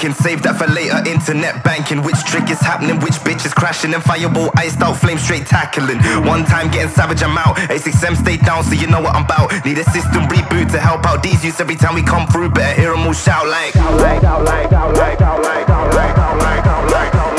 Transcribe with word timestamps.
Skanking. 0.00 0.14
Save 0.14 0.42
that 0.42 0.56
for 0.56 0.66
later. 0.66 0.98
Internet 1.08 1.64
banking. 1.64 2.02
Which 2.02 2.18
trick 2.24 2.50
is 2.50 2.60
happening? 2.60 2.98
Which 3.00 3.14
bitch 3.24 3.44
is 3.46 3.54
crashing? 3.54 3.94
And 3.94 4.02
fireball 4.02 4.50
iced 4.56 4.80
out, 4.80 4.94
flame 4.94 5.18
straight 5.18 5.46
tackling. 5.46 5.98
One 6.26 6.44
time 6.44 6.70
getting 6.70 6.90
savage, 6.90 7.22
I'm 7.22 7.36
out. 7.36 7.56
A6M 7.56 8.16
stay 8.16 8.36
down, 8.36 8.64
so 8.64 8.74
you 8.74 8.86
know 8.86 9.00
what 9.00 9.14
I'm 9.14 9.24
about. 9.24 9.52
Need 9.64 9.78
a 9.78 9.84
system 9.84 10.24
reboot 10.24 10.70
to 10.72 10.80
help 10.80 11.04
out 11.06 11.22
these 11.22 11.44
youths 11.44 11.60
every 11.60 11.76
time 11.76 11.94
we 11.94 12.02
come 12.02 12.26
through. 12.28 12.50
Better 12.50 12.80
hear 12.80 12.90
them 12.90 13.06
all 13.06 13.12
shout 13.12 13.46
like. 13.46 13.76
Out 13.76 13.96
like, 13.96 14.24
out 14.24 14.44
like, 14.44 14.72
out 14.72 14.94
like, 14.96 15.20
out 15.20 15.42
like, 15.42 15.68
out 15.68 15.94
like, 15.94 16.18
out 16.18 16.38
like, 16.38 16.66
out 16.66 16.90
like, 16.90 17.29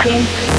Screen. 0.00 0.49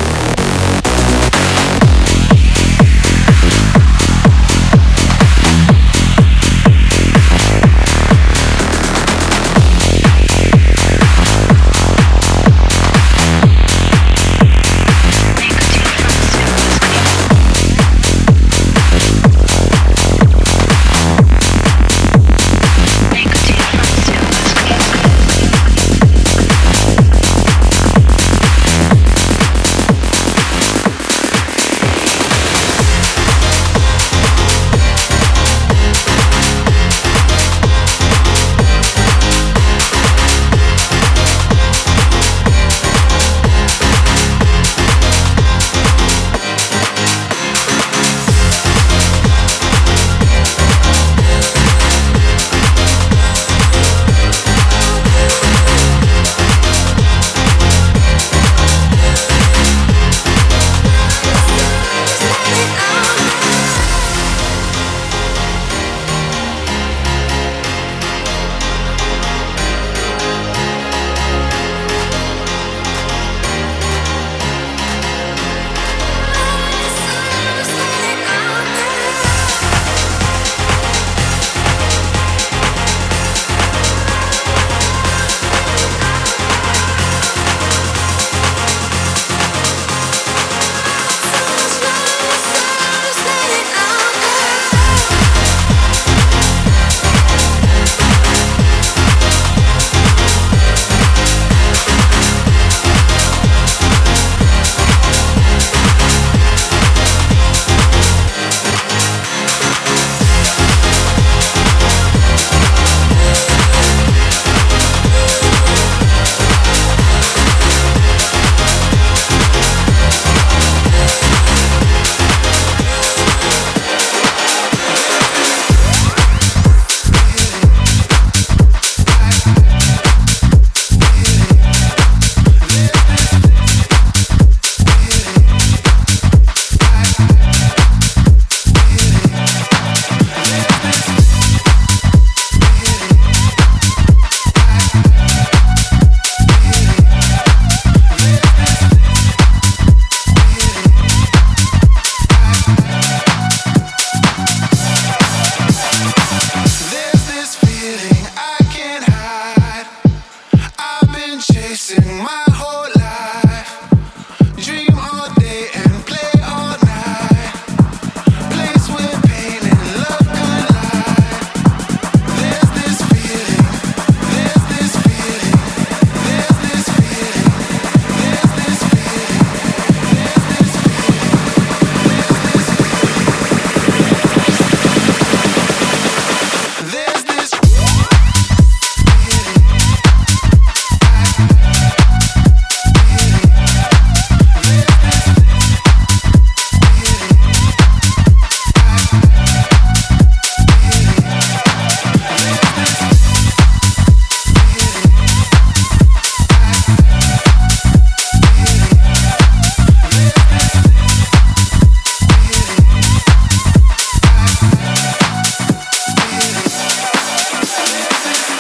in 161.90 162.18
my 162.18 162.41